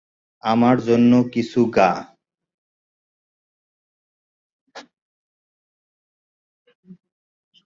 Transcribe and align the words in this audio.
আমার 0.43 0.77
জন্য 0.81 1.11
কিছু 1.33 1.61
গা। 1.71 1.91